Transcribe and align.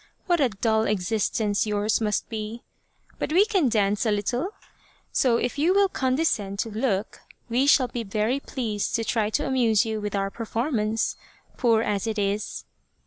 What 0.25 0.39
a 0.41 0.49
dull 0.49 0.85
existence 0.87 1.67
yours 1.67 2.01
must 2.01 2.27
be! 2.27 2.63
But 3.19 3.31
we 3.31 3.45
can 3.45 3.69
dance 3.69 4.03
a 4.03 4.09
little, 4.11 4.49
so 5.11 5.37
if 5.37 5.59
you 5.59 5.75
will 5.75 5.89
condescend 5.89 6.57
to 6.61 6.71
look, 6.71 7.21
we 7.49 7.67
shall 7.67 7.87
be 7.87 8.01
very 8.01 8.39
pleased 8.39 8.95
to 8.95 9.03
try 9.03 9.29
to 9.29 9.45
amuse 9.45 9.85
you 9.85 10.01
with 10.01 10.15
our 10.15 10.31
performance, 10.31 11.17
poor 11.55 11.83
as 11.83 12.07
it 12.07 12.17
is." 12.17 12.65